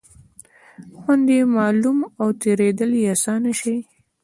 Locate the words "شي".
3.59-3.75